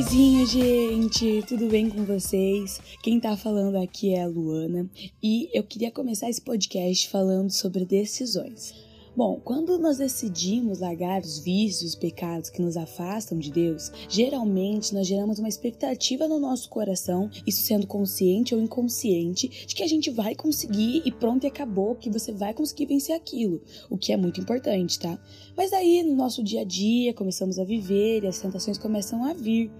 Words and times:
Oizinho, 0.00 0.46
gente! 0.46 1.44
Tudo 1.46 1.66
bem 1.66 1.90
com 1.90 2.06
vocês? 2.06 2.80
Quem 3.02 3.20
tá 3.20 3.36
falando 3.36 3.76
aqui 3.76 4.14
é 4.14 4.22
a 4.22 4.26
Luana 4.26 4.88
e 5.22 5.50
eu 5.52 5.62
queria 5.62 5.90
começar 5.90 6.30
esse 6.30 6.40
podcast 6.40 7.06
falando 7.10 7.50
sobre 7.50 7.84
decisões. 7.84 8.74
Bom, 9.20 9.38
quando 9.44 9.78
nós 9.78 9.98
decidimos 9.98 10.78
largar 10.78 11.20
os 11.20 11.40
vícios, 11.40 11.90
os 11.90 11.94
pecados 11.94 12.48
que 12.48 12.62
nos 12.62 12.74
afastam 12.74 13.38
de 13.38 13.52
Deus, 13.52 13.92
geralmente 14.08 14.94
nós 14.94 15.06
geramos 15.06 15.38
uma 15.38 15.46
expectativa 15.46 16.26
no 16.26 16.40
nosso 16.40 16.70
coração, 16.70 17.28
isso 17.46 17.62
sendo 17.62 17.86
consciente 17.86 18.54
ou 18.54 18.62
inconsciente, 18.62 19.66
de 19.66 19.74
que 19.74 19.82
a 19.82 19.86
gente 19.86 20.08
vai 20.08 20.34
conseguir 20.34 21.02
e 21.04 21.12
pronto 21.12 21.44
e 21.44 21.48
acabou, 21.48 21.96
que 21.96 22.08
você 22.08 22.32
vai 22.32 22.54
conseguir 22.54 22.86
vencer 22.86 23.14
aquilo, 23.14 23.60
o 23.90 23.98
que 23.98 24.10
é 24.10 24.16
muito 24.16 24.40
importante, 24.40 24.98
tá? 24.98 25.18
Mas 25.54 25.74
aí 25.74 26.02
no 26.02 26.16
nosso 26.16 26.42
dia 26.42 26.62
a 26.62 26.64
dia 26.64 27.12
começamos 27.12 27.58
a 27.58 27.64
viver 27.64 28.24
e 28.24 28.26
as 28.26 28.40
tentações 28.40 28.78
começam 28.78 29.22
a 29.22 29.34
vir. 29.34 29.70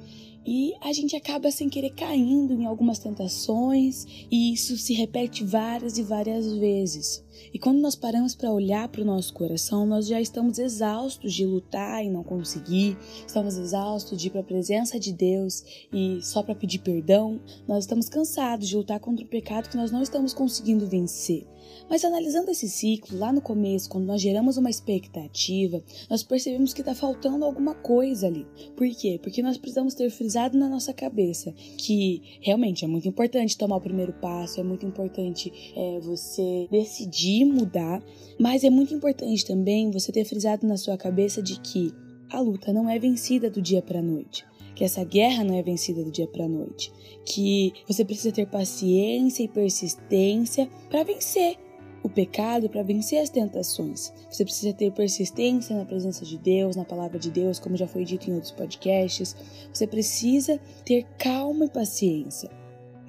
E 0.45 0.73
a 0.81 0.93
gente 0.93 1.15
acaba 1.15 1.51
sem 1.51 1.69
querer 1.69 1.91
caindo 1.91 2.55
em 2.55 2.65
algumas 2.65 2.99
tentações, 2.99 4.07
e 4.31 4.53
isso 4.53 4.77
se 4.77 4.95
repete 4.95 5.45
várias 5.45 5.99
e 5.99 6.03
várias 6.03 6.51
vezes. 6.55 7.23
E 7.53 7.59
quando 7.59 7.81
nós 7.81 7.95
paramos 7.95 8.35
para 8.35 8.53
olhar 8.53 8.89
para 8.89 9.03
o 9.03 9.05
nosso 9.05 9.33
coração, 9.35 9.87
nós 9.87 10.07
já 10.07 10.21
estamos 10.21 10.59
exaustos 10.59 11.33
de 11.33 11.45
lutar 11.45 12.05
e 12.05 12.11
não 12.11 12.23
conseguir, 12.23 12.97
estamos 13.27 13.57
exaustos 13.57 14.19
de 14.19 14.29
ir 14.29 14.31
para 14.31 14.41
a 14.41 14.45
presença 14.45 14.99
de 14.99 15.13
Deus 15.13 15.63
e 15.93 16.21
só 16.23 16.43
para 16.43 16.55
pedir 16.55 16.79
perdão, 16.79 17.41
nós 17.67 17.85
estamos 17.85 18.09
cansados 18.09 18.69
de 18.69 18.77
lutar 18.77 19.01
contra 19.01 19.25
o 19.25 19.29
pecado 19.29 19.69
que 19.69 19.77
nós 19.77 19.91
não 19.91 20.03
estamos 20.03 20.33
conseguindo 20.33 20.87
vencer. 20.87 21.47
Mas 21.89 22.05
analisando 22.05 22.51
esse 22.51 22.69
ciclo, 22.69 23.19
lá 23.19 23.33
no 23.33 23.41
começo, 23.41 23.89
quando 23.89 24.07
nós 24.07 24.21
geramos 24.21 24.57
uma 24.57 24.71
expectativa, 24.71 25.83
nós 26.09 26.23
percebemos 26.23 26.73
que 26.73 26.81
está 26.81 26.95
faltando 26.95 27.45
alguma 27.45 27.75
coisa 27.75 28.27
ali. 28.27 28.47
Por 28.77 28.89
quê? 28.89 29.19
Porque 29.23 29.43
nós 29.43 29.59
precisamos 29.59 29.95
ter 29.95 30.11
frisado 30.11 30.57
na 30.57 30.69
nossa 30.69 30.93
cabeça 30.93 31.53
que 31.77 32.39
realmente 32.41 32.85
é 32.85 32.89
muito 32.89 33.09
importante 33.09 33.57
tomar 33.57 33.77
o 33.77 33.81
primeiro 33.81 34.13
passo, 34.15 34.61
é 34.61 34.63
muito 34.63 34.87
importante 34.87 35.53
é, 35.77 36.01
você 36.01 36.69
decidir 36.71 37.45
mudar, 37.45 38.03
mas 38.39 38.65
é 38.65 38.71
muito 38.71 38.95
importante 38.95 39.45
também 39.45 39.91
você 39.91 40.13
ter 40.13 40.25
frisado 40.25 40.67
na 40.67 40.77
sua 40.77 40.97
cabeça 40.97 41.43
de 41.43 41.61
que 41.61 41.93
a 42.31 42.41
luta 42.41 42.73
não 42.73 42.89
é 42.89 42.99
vencida 42.99 43.51
do 43.51 43.61
dia 43.61 43.83
para 43.83 43.99
a 43.99 44.03
noite 44.03 44.50
que 44.81 44.85
essa 44.85 45.05
guerra 45.05 45.45
não 45.45 45.59
é 45.59 45.63
vencida 45.63 46.03
do 46.03 46.11
dia 46.11 46.27
para 46.27 46.49
noite, 46.49 46.91
que 47.23 47.75
você 47.87 48.03
precisa 48.03 48.33
ter 48.33 48.47
paciência 48.47 49.43
e 49.43 49.49
persistência 49.49 50.67
para 50.89 51.05
vencer 51.05 51.59
o 52.03 52.09
pecado, 52.09 52.67
para 52.71 52.83
vencer 52.83 53.21
as 53.21 53.29
tentações. 53.29 54.11
Você 54.31 54.43
precisa 54.43 54.73
ter 54.73 54.91
persistência 54.91 55.77
na 55.77 55.85
presença 55.85 56.25
de 56.25 56.39
Deus, 56.39 56.77
na 56.77 56.85
palavra 56.87 57.19
de 57.19 57.31
Deus, 57.31 57.59
como 57.59 57.77
já 57.77 57.87
foi 57.87 58.07
dito 58.07 58.31
em 58.31 58.33
outros 58.33 58.53
podcasts. 58.53 59.37
Você 59.71 59.87
precisa 59.87 60.59
ter 60.83 61.07
calma 61.19 61.67
e 61.67 61.69
paciência. 61.69 62.49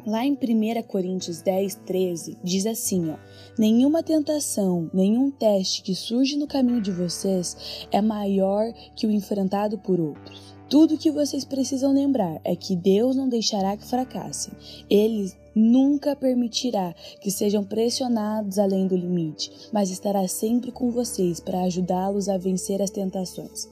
Lá 0.06 0.26
em 0.26 0.34
1 0.34 0.84
Coríntios 0.90 1.42
10, 1.42 1.76
13, 1.86 2.38
diz 2.44 2.66
assim: 2.66 3.12
ó, 3.12 3.16
Nenhuma 3.58 4.04
tentação, 4.04 4.90
nenhum 4.94 5.32
teste 5.32 5.84
que 5.84 5.96
surge 5.96 6.36
no 6.36 6.48
caminho 6.48 6.82
de 6.82 6.92
vocês 6.92 7.88
é 7.94 8.02
maior 8.02 8.74
que 8.94 9.08
o 9.08 9.12
enfrentado 9.12 9.78
por 9.78 10.02
outros. 10.02 10.51
Tudo 10.72 10.98
que 10.98 11.12
vocês 11.12 11.44
precisam 11.44 11.92
lembrar 11.92 12.40
é 12.46 12.56
que 12.56 12.78
Deus 12.78 13.14
não 13.14 13.28
deixará 13.28 13.76
que 13.76 13.86
fracassem. 13.86 14.54
Ele 14.90 15.30
nunca 15.54 16.16
permitirá 16.16 16.96
que 17.20 17.30
sejam 17.30 17.62
pressionados 17.62 18.58
além 18.58 18.88
do 18.88 18.96
limite, 18.96 19.52
mas 19.74 19.90
estará 19.90 20.26
sempre 20.30 20.72
com 20.72 20.90
vocês 20.90 21.42
para 21.42 21.64
ajudá-los 21.64 22.30
a 22.30 22.38
vencer 22.38 22.82
as 22.82 22.90
tentações. 22.90 23.70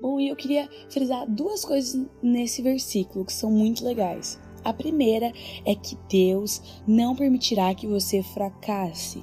Bom, 0.00 0.18
e 0.18 0.30
eu 0.30 0.36
queria 0.36 0.66
frisar 0.88 1.30
duas 1.30 1.66
coisas 1.66 2.02
nesse 2.22 2.62
versículo 2.62 3.26
que 3.26 3.32
são 3.34 3.50
muito 3.50 3.84
legais. 3.84 4.38
A 4.64 4.72
primeira 4.72 5.30
é 5.66 5.74
que 5.74 5.98
Deus 6.08 6.62
não 6.86 7.14
permitirá 7.14 7.74
que 7.74 7.86
você 7.86 8.22
fracasse. 8.22 9.22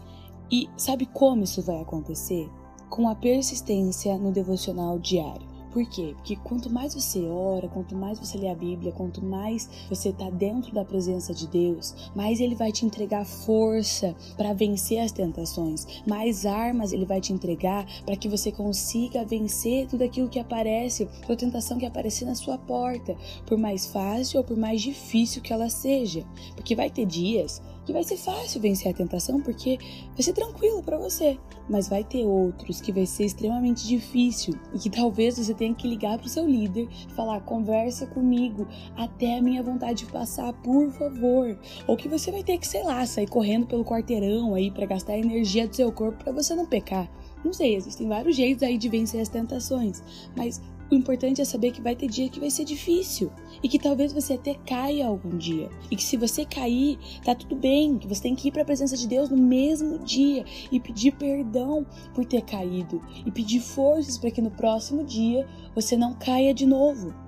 E 0.51 0.69
sabe 0.77 1.07
como 1.07 1.43
isso 1.43 1.63
vai 1.63 1.81
acontecer? 1.81 2.47
Com 2.87 3.09
a 3.09 3.15
persistência 3.15 4.15
no 4.15 4.31
devocional 4.31 4.99
diário. 4.99 5.54
Por 5.75 5.85
quê? 5.85 6.13
Porque 6.15 6.37
quanto 6.37 6.69
mais 6.69 6.93
você 6.93 7.25
ora, 7.25 7.67
quanto 7.67 7.97
mais 7.97 8.17
você 8.17 8.37
lê 8.37 8.47
a 8.47 8.55
Bíblia, 8.55 8.93
quanto 8.93 9.21
mais 9.21 9.69
você 9.89 10.07
está 10.07 10.29
dentro 10.29 10.73
da 10.73 10.85
presença 10.85 11.33
de 11.33 11.45
Deus, 11.49 11.93
mais 12.15 12.39
Ele 12.39 12.55
vai 12.55 12.71
te 12.71 12.85
entregar 12.85 13.25
força 13.25 14.15
para 14.37 14.53
vencer 14.53 14.99
as 14.99 15.11
tentações, 15.11 15.85
mais 16.07 16.45
armas 16.45 16.93
Ele 16.93 17.03
vai 17.03 17.19
te 17.19 17.33
entregar 17.33 17.85
para 18.05 18.15
que 18.15 18.29
você 18.29 18.53
consiga 18.53 19.25
vencer 19.25 19.87
tudo 19.87 20.05
aquilo 20.05 20.29
que 20.29 20.39
aparece, 20.39 21.09
toda 21.23 21.35
tentação 21.35 21.77
que 21.77 21.85
aparecer 21.85 22.23
na 22.23 22.35
sua 22.35 22.57
porta, 22.57 23.13
por 23.45 23.57
mais 23.57 23.85
fácil 23.85 24.37
ou 24.37 24.45
por 24.45 24.55
mais 24.55 24.81
difícil 24.81 25.41
que 25.41 25.51
ela 25.51 25.69
seja. 25.69 26.25
Porque 26.55 26.73
vai 26.73 26.89
ter 26.89 27.05
dias 27.05 27.61
que 27.85 27.93
vai 27.93 28.03
ser 28.03 28.17
fácil 28.17 28.59
vencer 28.59 28.91
a 28.91 28.93
tentação 28.93 29.39
porque 29.41 29.77
vai 30.13 30.21
ser 30.21 30.33
tranquilo 30.33 30.81
para 30.81 30.97
você, 30.97 31.37
mas 31.69 31.87
vai 31.87 32.03
ter 32.03 32.25
outros 32.25 32.81
que 32.81 32.91
vai 32.91 33.05
ser 33.05 33.25
extremamente 33.25 33.87
difícil 33.87 34.55
e 34.73 34.79
que 34.79 34.89
talvez 34.89 35.37
você 35.37 35.53
tenha 35.53 35.73
que 35.73 35.87
ligar 35.87 36.17
para 36.17 36.27
o 36.27 36.29
seu 36.29 36.47
líder 36.47 36.87
e 37.07 37.13
falar: 37.13 37.41
conversa 37.41 38.07
comigo 38.07 38.67
até 38.95 39.37
a 39.37 39.41
minha 39.41 39.61
vontade 39.61 40.05
passar, 40.15 40.53
por 40.53 40.89
favor. 40.91 41.57
Ou 41.87 41.97
que 41.97 42.07
você 42.07 42.31
vai 42.31 42.41
ter 42.41 42.57
que, 42.57 42.67
sei 42.67 42.83
lá, 42.83 43.05
sair 43.05 43.27
correndo 43.27 43.67
pelo 43.67 43.83
quarteirão 43.83 44.53
aí 44.55 44.71
para 44.71 44.85
gastar 44.85 45.13
a 45.13 45.19
energia 45.19 45.67
do 45.67 45.75
seu 45.75 45.91
corpo 45.91 46.23
para 46.23 46.31
você 46.31 46.55
não 46.55 46.65
pecar. 46.65 47.09
Não 47.43 47.51
sei, 47.51 47.75
existem 47.75 48.07
vários 48.07 48.35
jeitos 48.35 48.63
aí 48.63 48.77
de 48.77 48.87
vencer 48.89 49.21
as 49.21 49.29
tentações, 49.29 50.01
mas 50.35 50.61
o 50.89 50.95
importante 50.95 51.41
é 51.41 51.45
saber 51.45 51.71
que 51.71 51.81
vai 51.81 51.95
ter 51.95 52.07
dia 52.07 52.29
que 52.29 52.39
vai 52.39 52.49
ser 52.49 52.63
difícil 52.63 53.31
e 53.63 53.67
que 53.67 53.79
talvez 53.79 54.13
você 54.13 54.33
até 54.33 54.53
caia 54.53 55.07
algum 55.07 55.37
dia. 55.37 55.69
E 55.89 55.95
que 55.95 56.03
se 56.03 56.15
você 56.15 56.45
cair, 56.45 56.99
tá 57.23 57.33
tudo 57.33 57.55
bem, 57.55 57.97
que 57.97 58.07
você 58.07 58.21
tem 58.21 58.35
que 58.35 58.49
ir 58.49 58.51
para 58.51 58.61
a 58.61 58.65
presença 58.65 58.95
de 58.95 59.07
Deus 59.07 59.29
no 59.29 59.37
mesmo 59.37 59.99
dia 59.99 60.45
e 60.71 60.79
pedir 60.79 61.13
perdão 61.13 61.85
por 62.13 62.25
ter 62.25 62.43
caído 62.43 63.01
e 63.25 63.31
pedir 63.31 63.59
forças 63.59 64.17
para 64.17 64.31
que 64.31 64.41
no 64.41 64.51
próximo 64.51 65.03
dia 65.03 65.47
você 65.73 65.97
não 65.97 66.13
caia 66.13 66.53
de 66.53 66.65
novo. 66.65 67.24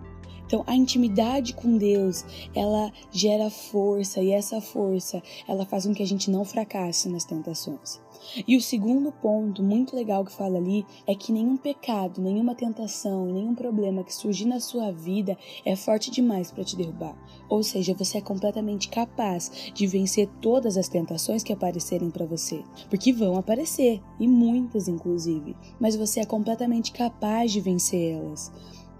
Então, 0.47 0.63
a 0.65 0.75
intimidade 0.75 1.53
com 1.53 1.77
Deus, 1.77 2.25
ela 2.55 2.91
gera 3.11 3.49
força 3.49 4.21
e 4.21 4.31
essa 4.31 4.61
força, 4.61 5.21
ela 5.47 5.65
faz 5.65 5.85
com 5.85 5.93
que 5.93 6.01
a 6.01 6.07
gente 6.07 6.31
não 6.31 6.45
fracasse 6.45 7.09
nas 7.09 7.25
tentações. 7.25 7.99
E 8.47 8.57
o 8.57 8.61
segundo 8.61 9.11
ponto 9.11 9.61
muito 9.61 9.95
legal 9.95 10.25
que 10.25 10.31
fala 10.31 10.57
ali 10.57 10.85
é 11.05 11.13
que 11.13 11.31
nenhum 11.31 11.57
pecado, 11.57 12.21
nenhuma 12.21 12.55
tentação, 12.55 13.25
nenhum 13.25 13.53
problema 13.53 14.03
que 14.03 14.13
surgir 14.13 14.45
na 14.45 14.59
sua 14.59 14.91
vida 14.91 15.37
é 15.65 15.75
forte 15.75 16.09
demais 16.09 16.51
para 16.51 16.63
te 16.63 16.75
derrubar. 16.75 17.15
Ou 17.49 17.61
seja, 17.61 17.93
você 17.93 18.17
é 18.17 18.21
completamente 18.21 18.89
capaz 18.89 19.71
de 19.73 19.85
vencer 19.85 20.27
todas 20.41 20.77
as 20.77 20.87
tentações 20.87 21.43
que 21.43 21.53
aparecerem 21.53 22.09
para 22.09 22.25
você, 22.25 22.63
porque 22.89 23.13
vão 23.13 23.37
aparecer, 23.37 24.01
e 24.19 24.27
muitas 24.27 24.87
inclusive, 24.87 25.55
mas 25.79 25.95
você 25.95 26.21
é 26.21 26.25
completamente 26.25 26.91
capaz 26.91 27.51
de 27.51 27.61
vencer 27.61 28.13
elas. 28.13 28.51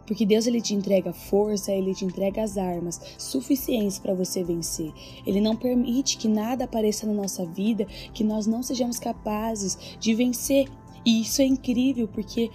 Porque 0.07 0.25
Deus 0.25 0.47
ele 0.47 0.62
te 0.62 0.73
entrega 0.73 1.12
força, 1.12 1.72
ele 1.72 1.94
te 1.94 2.06
entrega 2.06 2.41
as 2.41 2.57
armas 2.57 3.00
suficientes 3.18 4.00
para 4.00 4.13
você 4.13 4.44
vencer. 4.44 4.91
Ele 5.25 5.41
não 5.41 5.56
permite 5.56 6.18
que 6.18 6.29
nada 6.29 6.63
apareça 6.63 7.06
na 7.06 7.13
nossa 7.13 7.45
vida 7.45 7.85
que 8.13 8.23
nós 8.23 8.47
não 8.47 8.63
sejamos 8.63 8.97
capazes 8.97 9.78
de 10.00 10.13
vencer. 10.16 10.69
E 11.06 11.22
isso 11.22 11.41
é 11.41 11.45
incrível 11.45 12.07
porque 12.07 12.50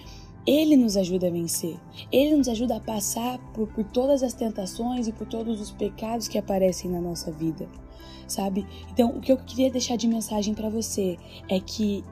ele 0.46 0.76
nos 0.76 0.96
ajuda 0.96 1.28
a 1.28 1.30
vencer. 1.30 1.76
Ele 2.10 2.36
nos 2.36 2.48
ajuda 2.48 2.76
a 2.76 2.80
passar 2.80 3.38
por, 3.52 3.68
por 3.68 3.84
todas 3.84 4.22
as 4.22 4.32
tentações 4.32 5.06
e 5.06 5.12
por 5.12 5.26
todos 5.26 5.60
os 5.60 5.70
pecados 5.70 6.28
que 6.28 6.38
aparecem 6.38 6.90
na 6.90 7.00
nossa 7.00 7.30
vida, 7.30 7.68
sabe? 8.26 8.66
Então, 8.90 9.10
o 9.10 9.20
que 9.20 9.30
eu 9.30 9.36
queria 9.36 9.70
deixar 9.70 9.96
de 9.96 10.08
mensagem 10.08 10.54
para 10.54 10.68
você 10.68 11.16
é 11.48 11.60
que 11.60 12.02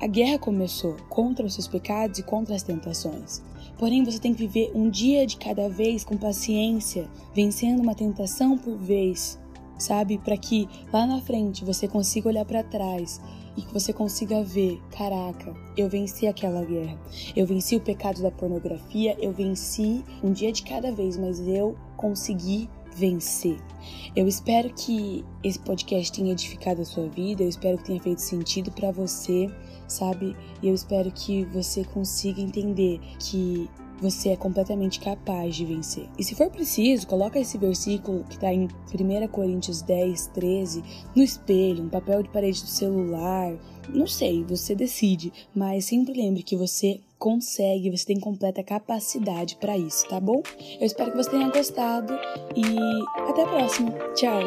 a 0.00 0.06
guerra 0.06 0.38
começou 0.38 0.96
contra 1.08 1.46
os 1.46 1.54
seus 1.54 1.68
pecados 1.68 2.18
e 2.18 2.22
contra 2.22 2.54
as 2.54 2.62
tentações. 2.62 3.42
Porém, 3.78 4.04
você 4.04 4.18
tem 4.18 4.32
que 4.32 4.46
viver 4.46 4.72
um 4.74 4.88
dia 4.88 5.26
de 5.26 5.36
cada 5.36 5.68
vez 5.68 6.02
com 6.02 6.16
paciência, 6.16 7.08
vencendo 7.34 7.80
uma 7.82 7.94
tentação 7.94 8.56
por 8.56 8.76
vez, 8.76 9.38
sabe? 9.78 10.18
Para 10.18 10.36
que 10.36 10.68
lá 10.92 11.06
na 11.06 11.20
frente 11.20 11.64
você 11.64 11.86
consiga 11.86 12.28
olhar 12.28 12.44
para 12.44 12.62
trás 12.62 13.20
e 13.56 13.62
que 13.62 13.72
você 13.72 13.92
consiga 13.92 14.42
ver: 14.42 14.80
caraca, 14.90 15.54
eu 15.76 15.88
venci 15.88 16.26
aquela 16.26 16.64
guerra, 16.64 16.98
eu 17.34 17.46
venci 17.46 17.76
o 17.76 17.80
pecado 17.80 18.22
da 18.22 18.30
pornografia, 18.30 19.16
eu 19.20 19.32
venci 19.32 20.02
um 20.22 20.32
dia 20.32 20.52
de 20.52 20.62
cada 20.62 20.90
vez, 20.90 21.16
mas 21.18 21.38
eu 21.40 21.76
consegui 21.96 22.68
vencer. 22.96 23.58
Eu 24.14 24.26
espero 24.26 24.72
que 24.72 25.24
esse 25.44 25.58
podcast 25.58 26.10
tenha 26.12 26.32
edificado 26.32 26.80
a 26.80 26.84
sua 26.84 27.08
vida, 27.08 27.42
eu 27.42 27.48
espero 27.48 27.78
que 27.78 27.84
tenha 27.84 28.00
feito 28.00 28.20
sentido 28.20 28.72
para 28.72 28.90
você, 28.90 29.50
sabe? 29.86 30.34
E 30.62 30.68
eu 30.68 30.74
espero 30.74 31.12
que 31.12 31.44
você 31.44 31.84
consiga 31.84 32.40
entender 32.40 32.98
que 33.18 33.68
você 34.00 34.30
é 34.30 34.36
completamente 34.36 35.00
capaz 35.00 35.56
de 35.56 35.64
vencer. 35.64 36.08
E 36.18 36.24
se 36.24 36.34
for 36.34 36.50
preciso, 36.50 37.06
coloca 37.06 37.38
esse 37.38 37.56
versículo 37.56 38.24
que 38.24 38.34
está 38.34 38.52
em 38.52 38.64
1 38.64 39.28
Coríntios 39.28 39.82
10, 39.82 40.28
13 40.28 40.82
no 41.14 41.22
espelho, 41.22 41.84
um 41.84 41.88
papel 41.88 42.22
de 42.22 42.28
parede 42.28 42.62
do 42.62 42.68
celular. 42.68 43.54
Não 43.88 44.06
sei, 44.06 44.44
você 44.44 44.74
decide, 44.74 45.32
mas 45.54 45.86
sempre 45.86 46.14
lembre 46.14 46.42
que 46.42 46.56
você 46.56 47.00
consegue, 47.18 47.90
você 47.90 48.06
tem 48.06 48.20
completa 48.20 48.62
capacidade 48.62 49.56
para 49.56 49.76
isso, 49.76 50.08
tá 50.08 50.20
bom? 50.20 50.42
Eu 50.80 50.86
espero 50.86 51.10
que 51.10 51.16
você 51.16 51.30
tenha 51.30 51.48
gostado 51.48 52.12
e 52.54 52.64
até 53.28 53.42
a 53.42 53.46
próxima. 53.46 53.92
Tchau! 54.14 54.40